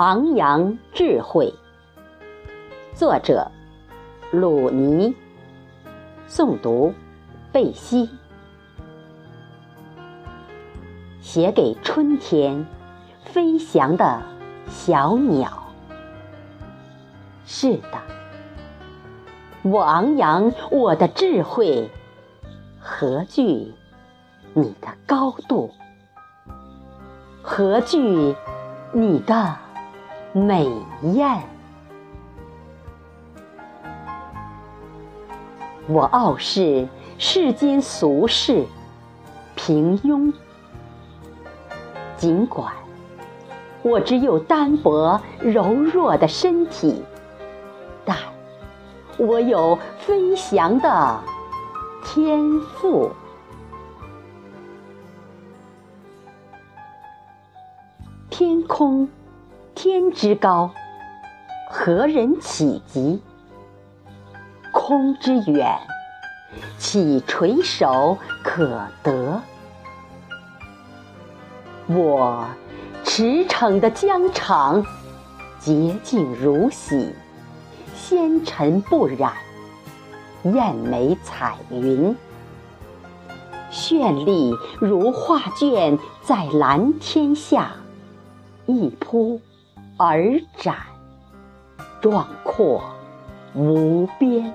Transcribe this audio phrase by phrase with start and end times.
[0.00, 1.52] 昂扬智慧，
[2.94, 3.52] 作者
[4.30, 5.14] 鲁尼，
[6.26, 6.94] 诵读
[7.52, 8.08] 贝西，
[11.20, 12.66] 写给春天
[13.26, 14.22] 飞翔的
[14.70, 15.64] 小鸟。
[17.44, 17.98] 是的，
[19.60, 21.90] 我昂扬我的智慧，
[22.78, 23.74] 何惧
[24.54, 25.70] 你的高度？
[27.42, 28.34] 何惧
[28.94, 29.58] 你的？
[30.32, 30.70] 美
[31.02, 31.42] 艳，
[35.88, 36.86] 我傲视
[37.18, 38.64] 世间俗世
[39.56, 40.32] 平庸。
[42.16, 42.72] 尽管
[43.82, 47.02] 我只有单薄柔弱的身体，
[48.04, 48.16] 但
[49.18, 51.20] 我有飞翔的
[52.04, 53.10] 天赋。
[58.28, 59.08] 天空。
[59.74, 60.70] 天之高，
[61.70, 63.22] 何人企及？
[64.72, 65.78] 空之远，
[66.78, 69.40] 岂垂手可得？
[71.86, 72.46] 我
[73.04, 74.84] 驰骋的疆场，
[75.58, 77.14] 洁净如洗，
[77.94, 79.32] 纤尘不染，
[80.42, 82.14] 艳美彩云，
[83.70, 87.70] 绚丽如画卷在蓝天下，
[88.66, 89.40] 一铺。
[90.02, 90.76] 而展，
[92.00, 92.82] 壮阔
[93.54, 94.50] 无边，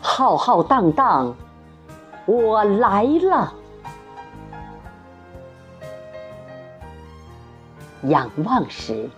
[0.00, 1.32] 浩浩荡荡，
[2.26, 3.54] 我来了。
[8.08, 9.08] 仰望时，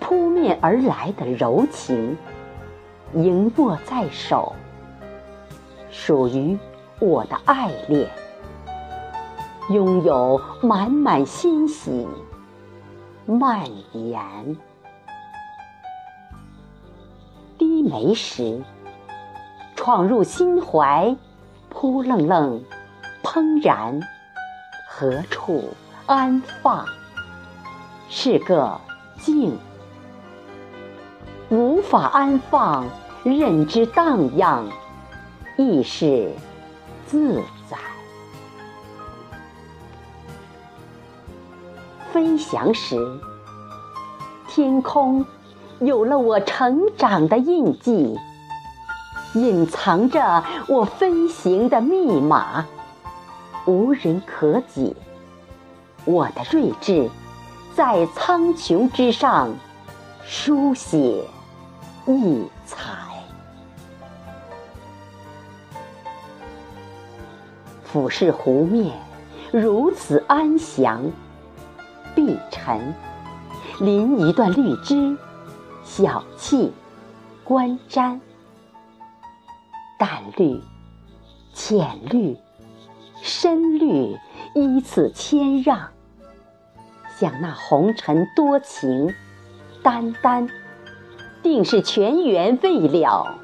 [0.00, 2.14] 扑面而来的柔情，
[3.14, 4.52] 盈握在手，
[5.90, 6.58] 属于
[6.98, 8.06] 我的爱恋，
[9.70, 12.06] 拥有满满欣喜。
[13.26, 14.56] 蔓延，
[17.56, 18.62] 低眉时，
[19.74, 21.16] 闯入心怀，
[21.70, 22.62] 扑棱棱，
[23.22, 23.98] 怦然，
[24.86, 25.70] 何处
[26.04, 26.84] 安放？
[28.10, 28.78] 是个
[29.18, 29.56] 静，
[31.48, 32.86] 无法安放，
[33.24, 34.66] 任之荡漾，
[35.56, 36.30] 亦是
[37.06, 37.42] 自
[42.14, 43.18] 飞翔时，
[44.46, 45.26] 天空
[45.80, 48.16] 有了我成长的印记，
[49.34, 52.64] 隐藏着我飞行的密码，
[53.66, 54.94] 无人可解。
[56.04, 57.10] 我的睿智
[57.74, 59.52] 在苍穹之上
[60.24, 61.24] 书写
[62.06, 62.78] 异彩，
[67.82, 68.96] 俯视湖面，
[69.50, 71.02] 如此安详。
[72.24, 72.94] 碧沉，
[73.80, 75.18] 临一段绿枝，
[75.84, 76.70] 小憩，
[77.44, 78.18] 观瞻。
[79.98, 80.58] 淡绿、
[81.52, 82.34] 浅绿、
[83.20, 84.18] 深绿，
[84.54, 85.90] 依次谦让，
[87.18, 89.14] 想那红尘多情，
[89.82, 90.48] 单单，
[91.42, 93.36] 定是全缘未了，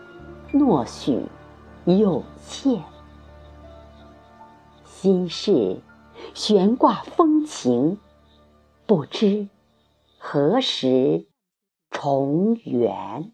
[0.52, 1.26] 诺许
[1.84, 2.82] 有欠。
[4.86, 5.78] 心事
[6.32, 7.98] 悬挂风情。
[8.90, 9.46] 不知
[10.18, 11.24] 何时
[11.92, 13.30] 重圆。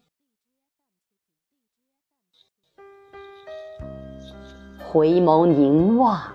[4.85, 6.31] 回眸凝望，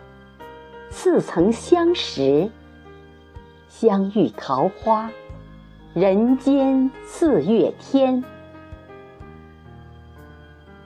[0.91, 2.51] 似曾相识。
[3.69, 5.09] 相遇桃花，
[5.95, 8.25] 人间四月天。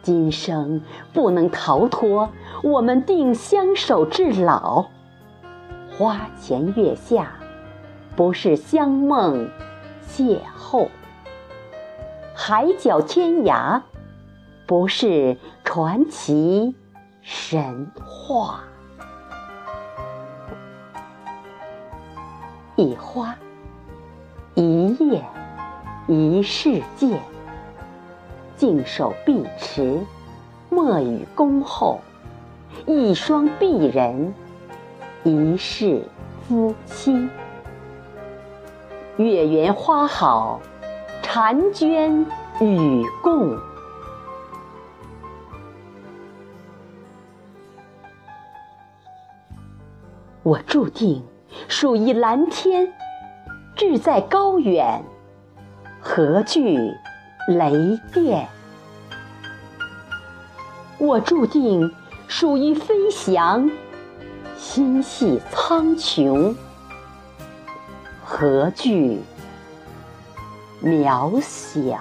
[0.03, 0.83] 今生
[1.15, 2.31] 不能逃脱，
[2.63, 4.91] 我们定相守至老。
[5.97, 7.33] 花前月下。
[8.17, 9.51] 不是相梦
[10.09, 10.89] 邂逅，
[12.35, 13.83] 海角天涯；
[14.67, 16.75] 不是传奇
[17.21, 18.61] 神话。
[22.75, 23.37] 一花，
[24.55, 25.23] 一叶，
[26.09, 27.21] 一世界。
[28.57, 30.01] 静守碧池，
[30.71, 32.01] 莫与恭候。
[32.87, 34.33] 一双璧人，
[35.23, 36.03] 一世
[36.49, 37.29] 夫妻。
[39.17, 40.61] 月圆花好，
[41.23, 42.27] 婵娟
[42.61, 43.59] 与共。
[50.43, 51.25] 我注定
[51.67, 52.93] 属于蓝天，
[53.75, 55.03] 志在高远，
[55.99, 56.77] 何惧
[57.49, 58.47] 雷电？
[60.99, 61.91] 我注定
[62.29, 63.71] 属于飞翔，
[64.59, 66.55] 心系苍穹。
[68.39, 69.23] 何惧
[70.83, 71.99] 渺小？